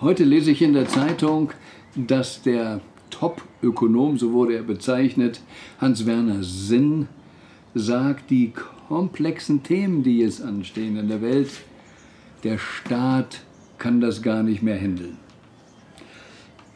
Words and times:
Heute 0.00 0.24
lese 0.24 0.52
ich 0.52 0.62
in 0.62 0.72
der 0.72 0.88
Zeitung, 0.88 1.50
dass 1.94 2.40
der 2.40 2.80
Top-Ökonom, 3.10 4.16
so 4.16 4.32
wurde 4.32 4.54
er 4.54 4.62
bezeichnet, 4.62 5.42
Hans-Werner 5.78 6.42
Sinn, 6.42 7.06
sagt, 7.74 8.30
die 8.30 8.54
komplexen 8.88 9.62
Themen, 9.62 10.02
die 10.02 10.20
jetzt 10.20 10.40
anstehen 10.40 10.96
in 10.96 11.08
der 11.08 11.20
Welt, 11.20 11.50
der 12.44 12.56
Staat 12.56 13.42
kann 13.76 14.00
das 14.00 14.22
gar 14.22 14.42
nicht 14.42 14.62
mehr 14.62 14.80
handeln. 14.80 15.18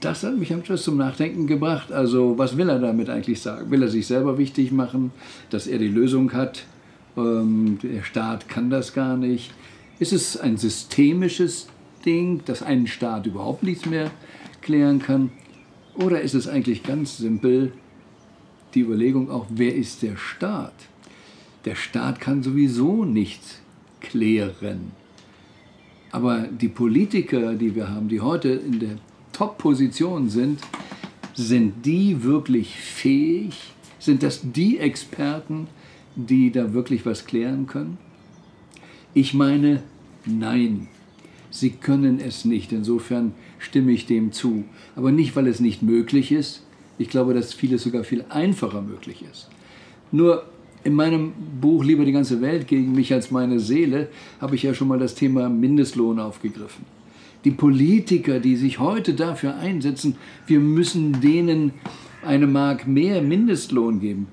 Das 0.00 0.22
hat 0.22 0.36
mich 0.36 0.52
am 0.52 0.62
Schluss 0.62 0.82
zum 0.82 0.98
Nachdenken 0.98 1.46
gebracht. 1.46 1.92
Also, 1.92 2.36
was 2.36 2.58
will 2.58 2.68
er 2.68 2.78
damit 2.78 3.08
eigentlich 3.08 3.40
sagen? 3.40 3.70
Will 3.70 3.80
er 3.80 3.88
sich 3.88 4.06
selber 4.06 4.36
wichtig 4.36 4.70
machen, 4.70 5.12
dass 5.48 5.66
er 5.66 5.78
die 5.78 5.88
Lösung 5.88 6.34
hat? 6.34 6.66
Ähm, 7.16 7.78
der 7.82 8.02
Staat 8.02 8.50
kann 8.50 8.68
das 8.68 8.92
gar 8.92 9.16
nicht. 9.16 9.50
Ist 9.98 10.12
es 10.12 10.36
ein 10.36 10.58
systemisches 10.58 11.68
Ding, 12.04 12.42
dass 12.44 12.62
ein 12.62 12.86
Staat 12.86 13.26
überhaupt 13.26 13.62
nichts 13.62 13.86
mehr 13.86 14.10
klären 14.60 15.00
kann? 15.00 15.30
Oder 15.94 16.20
ist 16.20 16.34
es 16.34 16.48
eigentlich 16.48 16.82
ganz 16.82 17.18
simpel 17.18 17.72
die 18.74 18.80
Überlegung 18.80 19.30
auch, 19.30 19.46
wer 19.50 19.74
ist 19.74 20.02
der 20.02 20.16
Staat? 20.16 20.74
Der 21.64 21.76
Staat 21.76 22.20
kann 22.20 22.42
sowieso 22.42 23.04
nichts 23.04 23.60
klären. 24.00 24.92
Aber 26.10 26.42
die 26.42 26.68
Politiker, 26.68 27.54
die 27.54 27.74
wir 27.74 27.88
haben, 27.88 28.08
die 28.08 28.20
heute 28.20 28.50
in 28.50 28.78
der 28.78 28.96
Top-Position 29.32 30.28
sind, 30.28 30.60
sind 31.34 31.84
die 31.84 32.22
wirklich 32.22 32.76
fähig? 32.76 33.54
Sind 33.98 34.22
das 34.22 34.40
die 34.42 34.78
Experten, 34.78 35.66
die 36.14 36.52
da 36.52 36.72
wirklich 36.72 37.04
was 37.06 37.26
klären 37.26 37.66
können? 37.66 37.98
Ich 39.14 39.34
meine, 39.34 39.82
nein, 40.26 40.88
sie 41.54 41.70
können 41.70 42.20
es 42.20 42.44
nicht. 42.44 42.72
Insofern 42.72 43.32
stimme 43.58 43.92
ich 43.92 44.06
dem 44.06 44.32
zu. 44.32 44.64
Aber 44.96 45.12
nicht, 45.12 45.36
weil 45.36 45.46
es 45.46 45.60
nicht 45.60 45.82
möglich 45.82 46.32
ist. 46.32 46.62
Ich 46.98 47.08
glaube, 47.08 47.32
dass 47.32 47.54
vieles 47.54 47.84
sogar 47.84 48.04
viel 48.04 48.24
einfacher 48.28 48.82
möglich 48.82 49.24
ist. 49.30 49.48
Nur 50.10 50.44
in 50.82 50.94
meinem 50.94 51.32
Buch 51.60 51.84
Lieber 51.84 52.04
die 52.04 52.12
ganze 52.12 52.40
Welt 52.40 52.66
gegen 52.66 52.92
mich 52.92 53.12
als 53.12 53.30
meine 53.30 53.60
Seele 53.60 54.08
habe 54.40 54.56
ich 54.56 54.64
ja 54.64 54.74
schon 54.74 54.88
mal 54.88 54.98
das 54.98 55.14
Thema 55.14 55.48
Mindestlohn 55.48 56.18
aufgegriffen. 56.18 56.84
Die 57.44 57.52
Politiker, 57.52 58.40
die 58.40 58.56
sich 58.56 58.80
heute 58.80 59.14
dafür 59.14 59.56
einsetzen, 59.56 60.16
wir 60.46 60.60
müssen 60.60 61.20
denen 61.20 61.72
eine 62.24 62.46
Mark 62.46 62.86
mehr 62.86 63.22
Mindestlohn 63.22 64.00
geben, 64.00 64.26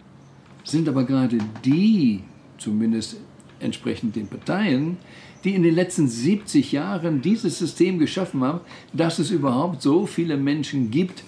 sind 0.64 0.90
aber 0.90 1.04
gerade 1.04 1.38
die, 1.64 2.22
zumindest 2.58 3.18
entsprechend 3.62 4.16
den 4.16 4.28
Parteien, 4.28 4.98
die 5.44 5.56
in 5.56 5.64
den 5.64 5.76
letzten 5.76 6.08
70 6.08 6.72
Jahren 6.72 7.22
dieses 7.22 7.58
System 7.58 8.00
geschaffen 8.00 8.44
haben, 8.44 8.62
dass 8.94 9.20
es 9.20 9.32
überhaupt 9.32 9.82
so 9.82 10.06
viele 10.06 10.38
Menschen 10.38 10.92
gibt, 10.92 11.24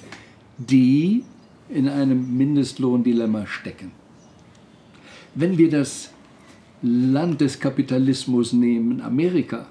die 0.57 1.23
in 1.69 1.89
einem 1.89 2.37
Mindestlohndilemma 2.37 3.47
stecken. 3.47 3.91
Wenn 5.35 5.57
wir 5.57 5.69
das 5.69 6.11
Land 6.83 7.41
des 7.41 7.59
Kapitalismus 7.59 8.53
nehmen, 8.53 9.01
Amerika, 9.01 9.67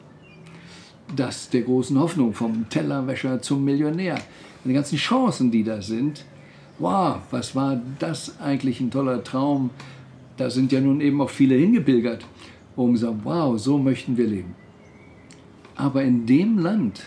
das 1.14 1.50
der 1.50 1.62
großen 1.62 1.98
Hoffnung 1.98 2.32
vom 2.32 2.68
Tellerwäscher 2.68 3.40
zum 3.42 3.64
Millionär, 3.64 4.18
die 4.64 4.72
ganzen 4.72 4.96
Chancen, 4.96 5.50
die 5.50 5.62
da 5.62 5.82
sind, 5.82 6.24
wow, 6.78 7.18
was 7.30 7.54
war 7.54 7.80
das 7.98 8.40
eigentlich 8.40 8.80
ein 8.80 8.90
toller 8.90 9.22
Traum. 9.22 9.70
Da 10.36 10.50
sind 10.50 10.72
ja 10.72 10.80
nun 10.80 11.00
eben 11.00 11.20
auch 11.20 11.30
viele 11.30 11.56
hingepilgert, 11.56 12.26
um 12.76 12.94
zu 12.94 13.02
sagen, 13.02 13.20
wow, 13.24 13.58
so 13.58 13.78
möchten 13.78 14.16
wir 14.16 14.26
leben. 14.26 14.54
Aber 15.76 16.02
in 16.02 16.26
dem 16.26 16.58
Land 16.58 17.02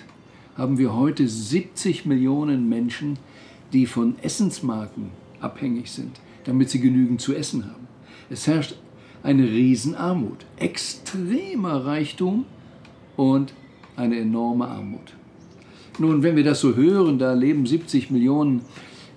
haben 0.58 0.78
wir 0.78 0.96
heute 0.96 1.28
70 1.28 2.06
Millionen 2.06 2.70
Menschen, 2.70 3.18
die 3.74 3.86
von 3.86 4.16
Essensmarken 4.22 5.10
abhängig 5.42 5.92
sind, 5.92 6.20
damit 6.46 6.70
sie 6.70 6.80
genügend 6.80 7.22
zu 7.22 7.36
essen 7.36 7.66
haben. 7.66 7.88
Es 8.30 8.48
herrscht 8.48 8.76
eine 9.24 9.44
Riesenarmut, 9.44 10.46
extremer 10.58 11.86
Reichtum 11.86 12.46
und 13.16 13.54
eine 13.96 14.20
enorme 14.20 14.68
Armut. 14.68 15.14
Nun, 15.98 16.24
wenn 16.24 16.36
wir 16.36 16.44
das 16.44 16.60
so 16.60 16.76
hören, 16.76 17.18
da 17.18 17.34
leben 17.34 17.66
70 17.66 18.12
Millionen 18.12 18.62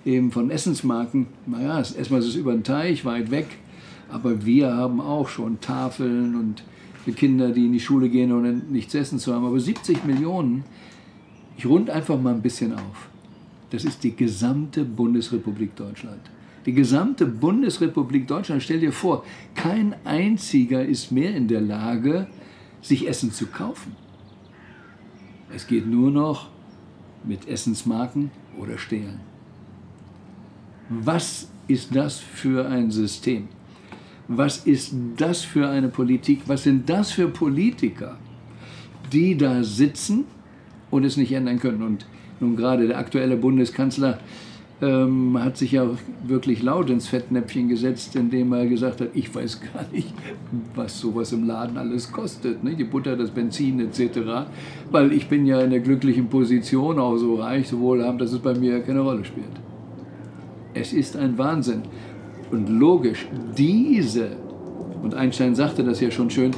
eben 0.05 0.31
von 0.31 0.49
Essensmarken, 0.49 1.27
naja, 1.45 1.77
erstmal 1.77 2.21
ist 2.21 2.27
es 2.27 2.35
über 2.35 2.53
den 2.53 2.63
Teich, 2.63 3.05
weit 3.05 3.31
weg, 3.31 3.47
aber 4.11 4.45
wir 4.45 4.73
haben 4.73 4.99
auch 5.01 5.27
schon 5.27 5.59
Tafeln 5.61 6.35
und 6.35 6.63
Kinder, 7.15 7.51
die 7.51 7.65
in 7.65 7.73
die 7.73 7.79
Schule 7.79 8.09
gehen 8.09 8.31
und 8.31 8.71
nichts 8.71 8.93
essen 8.93 9.19
zu 9.19 9.33
haben. 9.33 9.45
Aber 9.45 9.59
70 9.59 10.05
Millionen, 10.05 10.63
ich 11.57 11.65
rund 11.65 11.89
einfach 11.89 12.19
mal 12.19 12.33
ein 12.33 12.41
bisschen 12.41 12.73
auf. 12.73 13.09
Das 13.71 13.83
ist 13.83 14.03
die 14.03 14.15
gesamte 14.15 14.83
Bundesrepublik 14.83 15.75
Deutschland. 15.75 16.21
Die 16.65 16.73
gesamte 16.73 17.25
Bundesrepublik 17.25 18.27
Deutschland, 18.27 18.61
stell 18.61 18.79
dir 18.79 18.91
vor, 18.91 19.23
kein 19.55 19.95
einziger 20.03 20.83
ist 20.83 21.11
mehr 21.11 21.35
in 21.35 21.47
der 21.47 21.61
Lage, 21.61 22.27
sich 22.81 23.07
Essen 23.07 23.31
zu 23.31 23.47
kaufen. 23.47 23.95
Es 25.53 25.67
geht 25.67 25.87
nur 25.87 26.11
noch 26.11 26.49
mit 27.23 27.47
Essensmarken 27.47 28.31
oder 28.57 28.77
Stehlen. 28.77 29.19
Was 30.89 31.49
ist 31.67 31.95
das 31.95 32.19
für 32.19 32.67
ein 32.67 32.91
System? 32.91 33.47
Was 34.31 34.65
ist 34.67 34.93
das 35.17 35.41
für 35.41 35.67
eine 35.67 35.87
Politik? 35.87 36.43
Was 36.45 36.63
sind 36.63 36.87
das 36.87 37.11
für 37.11 37.27
Politiker, 37.29 38.17
die 39.11 39.35
da 39.35 39.63
sitzen 39.63 40.25
und 40.91 41.03
es 41.03 41.17
nicht 41.17 41.31
ändern 41.31 41.59
können? 41.59 41.81
Und 41.81 42.05
nun 42.39 42.55
gerade 42.55 42.87
der 42.87 42.99
aktuelle 42.99 43.37
Bundeskanzler 43.37 44.19
ähm, 44.83 45.35
hat 45.41 45.57
sich 45.57 45.71
ja 45.71 45.89
wirklich 46.23 46.61
laut 46.61 46.91
ins 46.91 47.07
Fettnäpfchen 47.07 47.69
gesetzt, 47.69 48.15
indem 48.15 48.53
er 48.53 48.67
gesagt 48.67 49.01
hat, 49.01 49.09
ich 49.15 49.33
weiß 49.33 49.61
gar 49.73 49.85
nicht, 49.91 50.13
was 50.75 50.99
sowas 50.99 51.31
im 51.33 51.47
Laden 51.47 51.79
alles 51.79 52.11
kostet, 52.11 52.63
ne? 52.63 52.75
die 52.75 52.83
Butter, 52.83 53.17
das 53.17 53.31
Benzin 53.31 53.79
etc., 53.79 54.19
weil 54.91 55.11
ich 55.11 55.27
bin 55.27 55.47
ja 55.47 55.59
in 55.61 55.71
der 55.71 55.79
glücklichen 55.79 56.27
Position, 56.27 56.99
auch 56.99 57.17
so 57.17 57.35
reich, 57.35 57.67
so 57.67 57.79
wohlhabend, 57.79 58.21
dass 58.21 58.31
es 58.31 58.39
bei 58.39 58.53
mir 58.53 58.79
keine 58.81 58.99
Rolle 58.99 59.25
spielt. 59.25 59.47
Es 60.75 60.93
ist 60.93 61.17
ein 61.17 61.35
Wahnsinn. 61.37 61.81
Und 62.51 62.69
logisch, 62.69 63.27
diese, 63.57 64.31
und 65.03 65.13
Einstein 65.13 65.55
sagte 65.55 65.83
das 65.83 65.99
ja 65.99 66.09
schon 66.09 66.29
schön, 66.29 66.51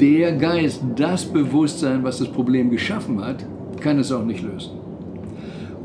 der 0.00 0.32
Geist, 0.32 0.82
das 0.96 1.24
Bewusstsein, 1.24 2.02
was 2.02 2.18
das 2.18 2.28
Problem 2.28 2.70
geschaffen 2.70 3.22
hat, 3.22 3.44
kann 3.80 3.98
es 3.98 4.10
auch 4.10 4.24
nicht 4.24 4.42
lösen. 4.42 4.72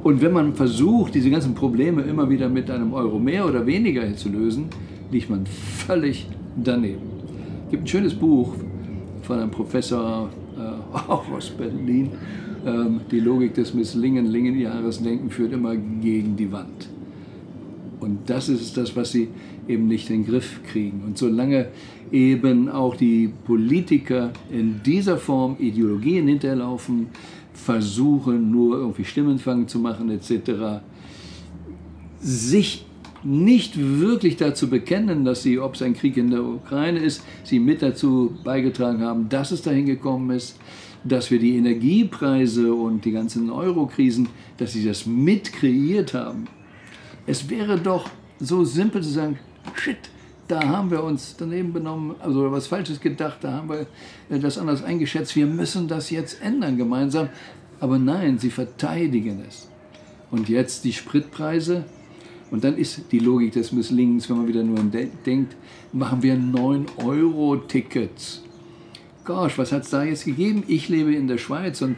Und 0.03 0.21
wenn 0.21 0.33
man 0.33 0.53
versucht, 0.53 1.15
diese 1.15 1.29
ganzen 1.31 1.55
Probleme 1.55 2.03
immer 2.03 2.29
wieder 2.29 2.47
mit 2.47 2.69
einem 2.69 2.93
Euro 2.93 3.19
mehr 3.19 3.45
oder 3.45 3.65
weniger 3.65 4.15
zu 4.15 4.29
lösen, 4.29 4.65
liegt 5.11 5.29
man 5.29 5.45
völlig 5.45 6.27
daneben. 6.55 7.01
Es 7.65 7.71
gibt 7.71 7.83
ein 7.83 7.87
schönes 7.87 8.13
Buch 8.13 8.53
von 9.23 9.39
einem 9.39 9.51
Professor 9.51 10.29
äh, 10.57 10.61
auch 11.11 11.29
aus 11.31 11.49
Berlin. 11.49 12.11
Ähm, 12.65 13.01
die 13.11 13.19
Logik 13.19 13.55
des 13.55 13.73
Misslingen, 13.73 14.27
Lingen-Jahresdenken 14.27 15.29
führt 15.29 15.53
immer 15.53 15.75
gegen 15.75 16.35
die 16.35 16.51
Wand. 16.51 16.89
Und 17.99 18.29
das 18.29 18.49
ist 18.49 18.77
das, 18.77 18.95
was 18.95 19.11
sie 19.11 19.29
eben 19.67 19.87
nicht 19.87 20.09
in 20.09 20.23
den 20.23 20.25
Griff 20.25 20.61
kriegen. 20.63 21.03
Und 21.05 21.17
solange 21.17 21.67
eben 22.11 22.69
auch 22.69 22.95
die 22.95 23.31
Politiker 23.45 24.31
in 24.51 24.81
dieser 24.83 25.17
Form 25.17 25.55
Ideologien 25.59 26.27
hinterlaufen, 26.27 27.07
versuchen, 27.53 28.51
nur 28.51 28.77
irgendwie 28.77 29.05
Stimmenfang 29.05 29.67
zu 29.67 29.79
machen 29.79 30.09
etc., 30.09 30.81
sich 32.19 32.85
nicht 33.23 33.73
wirklich 33.77 34.37
dazu 34.37 34.69
bekennen, 34.69 35.25
dass 35.25 35.41
sie, 35.41 35.59
ob 35.59 35.73
es 35.73 35.81
ein 35.81 35.95
Krieg 35.95 36.15
in 36.17 36.29
der 36.29 36.43
Ukraine 36.43 36.99
ist, 36.99 37.23
sie 37.43 37.59
mit 37.59 37.81
dazu 37.81 38.35
beigetragen 38.43 39.01
haben, 39.01 39.29
dass 39.29 39.51
es 39.51 39.63
dahin 39.63 39.87
gekommen 39.87 40.29
ist, 40.29 40.59
dass 41.03 41.31
wir 41.31 41.39
die 41.39 41.57
Energiepreise 41.57 42.73
und 42.73 43.05
die 43.05 43.11
ganzen 43.11 43.49
Eurokrisen, 43.49 44.27
dass 44.57 44.73
sie 44.73 44.85
das 44.85 45.05
mit 45.05 45.53
kreiert 45.53 46.13
haben. 46.13 46.47
Es 47.27 47.49
wäre 47.49 47.79
doch 47.79 48.07
so 48.39 48.63
simpel 48.63 49.01
zu 49.01 49.09
sagen, 49.09 49.39
shit, 49.75 49.97
da 50.47 50.63
haben 50.67 50.91
wir 50.91 51.03
uns 51.03 51.35
daneben 51.37 51.73
benommen, 51.73 52.13
also 52.19 52.51
was 52.51 52.67
Falsches 52.67 52.99
gedacht, 52.99 53.37
da 53.41 53.53
haben 53.53 53.69
wir 53.69 53.87
äh, 54.29 54.37
das 54.39 54.59
anders 54.59 54.83
eingeschätzt, 54.83 55.35
wir 55.35 55.47
müssen 55.47 55.87
das 55.87 56.11
jetzt 56.11 56.39
ändern 56.41 56.77
gemeinsam. 56.77 57.29
Aber 57.79 57.97
nein, 57.97 58.37
sie 58.37 58.51
verteidigen 58.51 59.43
es. 59.47 59.69
Und 60.31 60.49
jetzt 60.49 60.83
die 60.85 60.93
Spritpreise. 60.93 61.85
Und 62.51 62.63
dann 62.63 62.77
ist 62.77 63.11
die 63.11 63.17
Logik 63.19 63.53
des 63.53 63.71
Misslingens, 63.71 64.29
wenn 64.29 64.37
man 64.37 64.47
wieder 64.47 64.61
nur 64.63 64.79
denkt, 65.25 65.55
machen 65.91 66.21
wir 66.21 66.35
9-Euro-Tickets. 66.35 68.43
Gosh, 69.25 69.57
was 69.57 69.71
hat 69.71 69.81
es 69.83 69.89
da 69.89 70.03
jetzt 70.03 70.25
gegeben? 70.25 70.63
Ich 70.67 70.87
lebe 70.87 71.15
in 71.15 71.27
der 71.27 71.39
Schweiz 71.39 71.81
und 71.81 71.97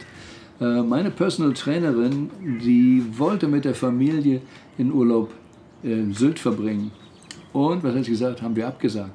meine 0.60 1.10
Personal 1.10 1.52
Trainerin, 1.52 2.30
die 2.64 3.04
wollte 3.16 3.46
mit 3.46 3.64
der 3.64 3.74
Familie 3.74 4.40
in 4.76 4.92
Urlaub 4.92 5.32
äh, 5.82 6.12
Sylt 6.12 6.38
verbringen. 6.38 6.90
Und 7.52 7.82
was 7.84 7.94
hat 7.94 8.04
sie 8.04 8.10
gesagt? 8.10 8.42
Haben 8.42 8.56
wir 8.56 8.66
abgesagt. 8.66 9.12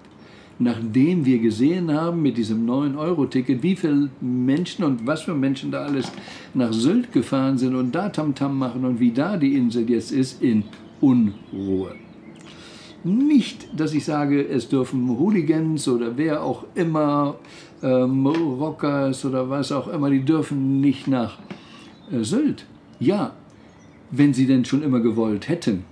nachdem 0.60 1.26
wir 1.26 1.40
gesehen 1.40 1.92
haben 1.92 2.22
mit 2.22 2.38
diesem 2.38 2.66
9-Euro-Ticket, 2.70 3.64
wie 3.64 3.76
viele 3.76 4.10
Menschen 4.22 4.86
und 4.86 5.06
was 5.06 5.24
für 5.24 5.34
Menschen 5.34 5.72
da 5.72 5.84
alles 5.84 6.12
nach 6.54 6.72
Sylt 6.72 7.12
gefahren 7.12 7.58
sind 7.58 7.76
und 7.76 7.94
da 7.94 8.10
Tamtam 8.10 8.58
machen 8.58 8.86
und 8.86 9.00
wie 9.00 9.12
da 9.12 9.38
die 9.38 9.56
Insel 9.56 9.90
jetzt 9.90 10.12
ist, 10.12 10.42
in 10.42 10.64
Unruhe. 11.02 11.96
Nicht, 13.04 13.68
dass 13.78 13.94
ich 13.94 14.06
sage, 14.06 14.48
es 14.48 14.70
dürfen 14.70 15.10
Hooligans 15.20 15.88
oder 15.90 16.16
wer 16.16 16.42
auch 16.42 16.64
immer, 16.74 17.36
ähm, 17.82 18.26
Rockers 18.26 19.26
oder 19.26 19.50
was 19.50 19.74
auch 19.74 19.90
immer, 19.90 20.10
die 20.10 20.24
dürfen 20.24 20.80
nicht 20.80 21.08
nach 21.08 21.38
äh, 22.12 22.24
Sylt. 22.24 22.66
Ja, 23.00 23.34
wenn 24.10 24.34
sie 24.34 24.48
denn 24.48 24.64
schon 24.64 24.84
immer 24.84 25.02
gewollt 25.02 25.50
hätten. 25.50 25.84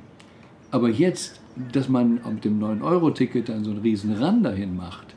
Aber 0.71 0.89
jetzt, 0.89 1.41
dass 1.73 1.89
man 1.89 2.21
mit 2.31 2.45
dem 2.45 2.61
9-Euro-Ticket 2.61 3.49
dann 3.49 3.65
so 3.65 3.71
einen 3.71 3.81
riesen 3.81 4.13
Rand 4.13 4.45
dahin 4.45 4.77
macht 4.77 5.07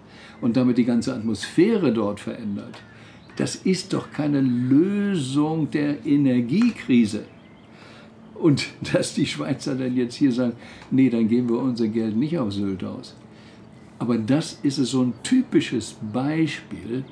und 0.41 0.56
damit 0.56 0.79
die 0.79 0.85
ganze 0.85 1.14
Atmosphäre 1.14 1.93
dort 1.93 2.19
verändert, 2.19 2.82
das 3.37 3.55
ist 3.55 3.93
doch 3.93 4.11
keine 4.11 4.41
Lösung 4.41 5.70
der 5.70 6.05
Energiekrise. 6.05 7.25
Und 8.44 8.67
dass 8.93 9.14
die 9.14 9.25
Schweizer 9.25 9.75
dann 9.75 9.96
jetzt 9.96 10.17
hier 10.17 10.31
sagen, 10.31 10.52
nee, 10.91 11.08
dann 11.08 11.29
geben 11.29 11.49
wir 11.49 11.58
unser 11.61 11.88
Geld 11.88 12.14
nicht 12.14 12.38
auf 12.38 12.52
Sylt 12.52 12.85
aus. 12.85 13.17
Aber 13.99 14.19
das 14.19 14.58
ist 14.62 14.76
so 14.76 15.02
ein 15.02 15.14
typisches 15.23 15.96
Beispiel, 16.12 17.05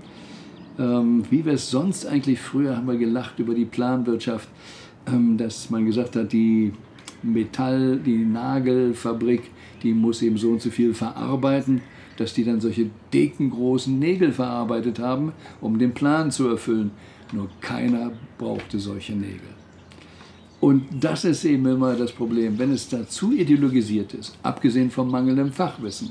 ähm, 0.78 1.24
wie 1.30 1.42
wir 1.42 1.54
es 1.54 1.70
sonst 1.70 2.04
eigentlich 2.04 2.38
früher 2.38 2.76
haben 2.76 2.86
wir 2.86 2.98
gelacht 2.98 3.38
über 3.38 3.54
die 3.54 3.64
Planwirtschaft, 3.64 4.46
ähm, 5.06 5.38
dass 5.38 5.70
man 5.70 5.86
gesagt 5.86 6.16
hat, 6.16 6.34
die 6.34 6.74
Metall, 7.22 7.98
die 8.04 8.26
Nagelfabrik, 8.26 9.44
die 9.82 9.94
muss 9.94 10.20
eben 10.20 10.36
so 10.36 10.50
und 10.50 10.60
so 10.60 10.68
viel 10.68 10.92
verarbeiten, 10.92 11.80
dass 12.18 12.34
die 12.34 12.44
dann 12.44 12.60
solche 12.60 12.90
dekengroßen 13.14 13.98
Nägel 13.98 14.32
verarbeitet 14.32 14.98
haben, 14.98 15.32
um 15.62 15.78
den 15.78 15.94
Plan 15.94 16.30
zu 16.30 16.46
erfüllen. 16.48 16.90
Nur 17.32 17.48
keiner 17.62 18.12
brauchte 18.36 18.78
solche 18.78 19.14
Nägel. 19.14 19.61
Und 20.62 20.84
das 21.00 21.24
ist 21.24 21.44
eben 21.44 21.66
immer 21.66 21.96
das 21.96 22.12
Problem, 22.12 22.56
wenn 22.56 22.70
es 22.70 22.88
da 22.88 23.04
zu 23.08 23.32
ideologisiert 23.32 24.14
ist, 24.14 24.38
abgesehen 24.44 24.92
vom 24.92 25.10
mangelnden 25.10 25.50
Fachwissen, 25.50 26.10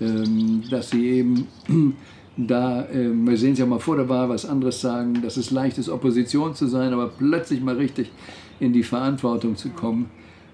ähm, 0.00 0.62
dass 0.70 0.88
sie 0.88 1.06
eben 1.06 1.46
da, 2.38 2.88
ähm, 2.88 3.28
wir 3.28 3.36
sehen 3.36 3.52
es 3.52 3.58
ja 3.58 3.66
mal 3.66 3.78
vor 3.78 3.96
der 3.96 4.08
Wahl, 4.08 4.30
was 4.30 4.46
anderes 4.46 4.80
sagen, 4.80 5.20
dass 5.20 5.36
es 5.36 5.50
leicht 5.50 5.76
ist, 5.76 5.90
Opposition 5.90 6.54
zu 6.54 6.66
sein, 6.66 6.94
aber 6.94 7.08
plötzlich 7.08 7.60
mal 7.60 7.76
richtig 7.76 8.10
in 8.58 8.72
die 8.72 8.84
Verantwortung 8.84 9.54
zu 9.54 9.68
kommen, 9.68 10.08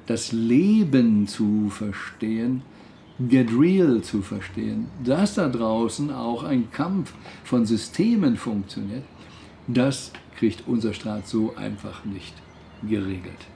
das 0.06 0.32
Leben 0.32 1.28
zu 1.28 1.70
verstehen, 1.70 2.62
Get 3.28 3.50
Real 3.56 4.00
zu 4.02 4.22
verstehen, 4.22 4.88
dass 5.04 5.36
da 5.36 5.48
draußen 5.48 6.12
auch 6.12 6.42
ein 6.42 6.72
Kampf 6.72 7.14
von 7.44 7.64
Systemen 7.64 8.36
funktioniert, 8.36 9.04
das 9.68 10.10
kriegt 10.36 10.64
unser 10.66 10.92
Staat 10.92 11.28
so 11.28 11.54
einfach 11.54 12.04
nicht 12.04 12.34
geregelt. 12.82 13.46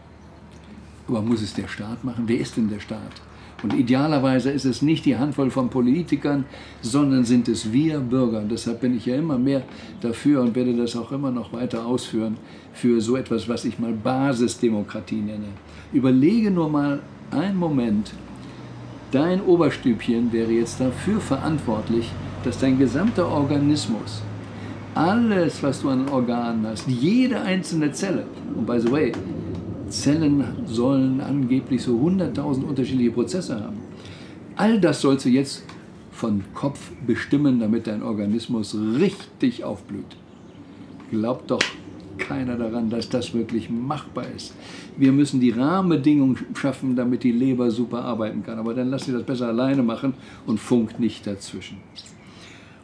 Aber 1.09 1.23
muss 1.23 1.43
es 1.43 1.55
der 1.55 1.69
Staat 1.69 2.05
machen? 2.05 2.25
Wer 2.27 2.39
ist 2.39 2.57
denn 2.57 2.69
der 2.69 2.81
Staat? 2.81 3.21
Und 3.63 3.75
idealerweise 3.75 4.51
ist 4.51 4.65
es 4.65 4.81
nicht 4.81 5.05
die 5.05 5.17
Handvoll 5.17 5.51
von 5.51 5.69
Politikern, 5.69 6.45
sondern 6.81 7.25
sind 7.25 7.49
es 7.49 7.73
wir 7.73 8.01
Bürger. 8.01 8.39
Und 8.39 8.51
deshalb 8.51 8.81
bin 8.81 8.97
ich 8.97 9.07
ja 9.07 9.17
immer 9.17 9.39
mehr 9.39 9.63
dafür 10.01 10.41
und 10.41 10.55
werde 10.55 10.75
das 10.75 10.97
auch 10.97 11.13
immer 11.13 11.31
noch 11.31 11.53
weiter 11.53 11.85
ausführen 11.85 12.39
für 12.73 13.01
so 13.01 13.17
etwas, 13.17 13.49
was 13.49 13.65
ich 13.65 13.79
mal 13.79 13.93
Basisdemokratie 13.93 15.21
nenne. 15.21 15.49
Überlege 15.93 16.51
nur 16.51 16.71
mal 16.71 17.01
einen 17.31 17.59
Moment, 17.59 18.13
dein 19.11 19.43
Oberstübchen 19.43 20.33
wäre 20.33 20.53
jetzt 20.53 20.81
dafür 20.81 21.21
verantwortlich, 21.21 22.11
dass 22.45 22.59
dein 22.59 22.79
gesamter 22.79 23.29
Organismus, 23.29 24.23
alles, 24.95 25.63
was 25.63 25.83
du 25.83 25.89
an 25.89 26.09
Organen 26.09 26.67
hast, 26.67 26.89
jede 26.89 27.41
einzelne 27.41 27.93
Zelle, 27.93 28.25
und 28.57 28.67
by 28.67 28.81
the 28.81 28.91
way, 28.91 29.13
Zellen 29.89 30.45
sollen 30.67 31.21
angeblich 31.21 31.83
so 31.83 31.97
100.000 31.99 32.65
unterschiedliche 32.65 33.11
Prozesse 33.11 33.61
haben. 33.61 33.79
All 34.57 34.81
das 34.81 35.01
sollst 35.01 35.25
du 35.25 35.29
jetzt 35.29 35.65
von 36.11 36.45
Kopf 36.55 36.91
bestimmen, 37.07 37.61
damit 37.61 37.87
dein 37.87 38.03
Organismus 38.03 38.77
richtig 38.99 39.65
aufblüht. 39.65 40.17
Glaubt 41.11 41.51
doch 41.51 41.63
keiner 42.19 42.57
daran, 42.57 42.91
dass 42.91 43.09
das 43.09 43.33
wirklich 43.35 43.71
machbar 43.71 44.27
ist. 44.37 44.55
Wir 44.97 45.13
müssen 45.13 45.41
die 45.41 45.51
Rahmenbedingungen 45.51 46.39
schaffen, 46.55 46.95
damit 46.95 47.25
die 47.25 47.33
Leber 47.33 47.71
super 47.71 48.05
arbeiten 48.05 48.45
kann. 48.45 48.59
Aber 48.59 48.75
dann 48.75 48.91
lass 48.91 49.07
sie 49.07 49.13
das 49.13 49.23
besser 49.23 49.49
alleine 49.49 49.83
machen 49.83 50.15
und 50.47 50.61
funkt 50.61 51.01
nicht 51.01 51.27
dazwischen. 51.27 51.79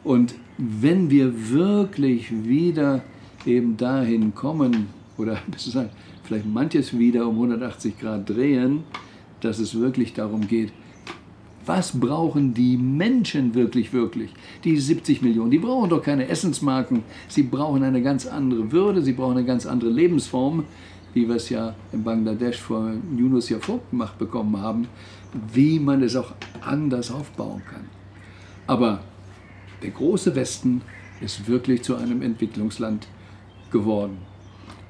Und 0.03 0.35
wenn 0.57 1.09
wir 1.09 1.49
wirklich 1.51 2.31
wieder 2.45 3.03
eben 3.45 3.77
dahin 3.77 4.33
kommen, 4.33 4.87
oder 5.17 5.37
besser 5.47 5.71
sagen, 5.71 5.89
vielleicht 6.23 6.45
manches 6.45 6.97
wieder 6.97 7.27
um 7.27 7.35
180 7.35 7.99
Grad 7.99 8.29
drehen, 8.29 8.83
dass 9.41 9.59
es 9.59 9.79
wirklich 9.79 10.13
darum 10.13 10.47
geht, 10.47 10.71
was 11.65 11.99
brauchen 11.99 12.53
die 12.53 12.77
Menschen 12.77 13.53
wirklich, 13.53 13.91
wirklich? 13.91 14.31
Die 14.63 14.77
70 14.77 15.21
Millionen, 15.21 15.51
die 15.51 15.59
brauchen 15.59 15.89
doch 15.89 16.01
keine 16.01 16.27
Essensmarken. 16.29 17.03
Sie 17.27 17.43
brauchen 17.43 17.83
eine 17.83 18.01
ganz 18.01 18.25
andere 18.25 18.71
Würde, 18.71 19.01
sie 19.01 19.11
brauchen 19.11 19.37
eine 19.37 19.45
ganz 19.45 19.65
andere 19.65 19.89
Lebensform, 19.89 20.63
wie 21.13 21.27
wir 21.27 21.35
es 21.35 21.49
ja 21.49 21.75
in 21.91 22.03
Bangladesch 22.03 22.57
vor 22.57 22.93
Yunus 23.17 23.49
ja 23.49 23.59
vorgemacht 23.59 24.17
bekommen 24.17 24.57
haben, 24.61 24.87
wie 25.53 25.77
man 25.77 26.01
es 26.03 26.15
auch 26.15 26.33
anders 26.61 27.11
aufbauen 27.11 27.61
kann. 27.69 27.85
Aber 28.65 29.01
der 29.81 29.91
große 29.91 30.35
Westen 30.35 30.81
ist 31.21 31.47
wirklich 31.47 31.83
zu 31.83 31.95
einem 31.95 32.21
Entwicklungsland 32.21 33.07
geworden. 33.71 34.17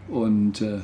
Und 0.07 0.61
äh, 0.61 0.79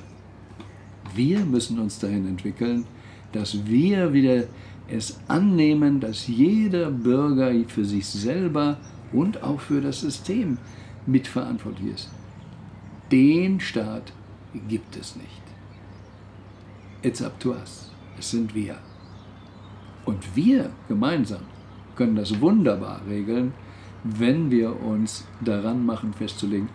wir 1.15 1.45
müssen 1.45 1.79
uns 1.79 1.99
dahin 1.99 2.27
entwickeln, 2.27 2.85
dass 3.31 3.65
wir 3.65 4.13
wieder 4.13 4.43
es 4.87 5.19
annehmen, 5.27 5.99
dass 5.99 6.27
jeder 6.27 6.91
Bürger 6.91 7.51
für 7.67 7.85
sich 7.85 8.05
selber 8.05 8.77
und 9.11 9.43
auch 9.43 9.59
für 9.59 9.81
das 9.81 10.01
System 10.01 10.57
mitverantwortlich 11.05 11.93
ist. 11.93 12.09
Den 13.11 13.59
Staat 13.59 14.11
gibt 14.67 14.95
es 14.95 15.15
nicht. 15.15 15.41
It's 17.01 17.21
up 17.21 17.39
to 17.39 17.51
us. 17.51 17.91
Es 18.17 18.31
sind 18.31 18.53
wir. 18.55 18.77
Und 20.05 20.35
wir 20.35 20.71
gemeinsam 20.87 21.41
können 21.95 22.15
das 22.15 22.39
wunderbar 22.41 23.01
regeln, 23.07 23.53
wenn 24.03 24.51
wir 24.51 24.81
uns 24.81 25.25
daran 25.41 25.85
machen 25.85 26.13
festzulegen, 26.13 26.69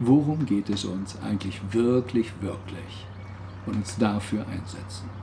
worum 0.00 0.46
geht 0.46 0.70
es 0.70 0.84
uns 0.84 1.18
eigentlich 1.22 1.60
wirklich, 1.70 2.32
wirklich 2.40 3.06
und 3.66 3.76
uns 3.76 3.96
dafür 3.96 4.46
einsetzen. 4.48 5.21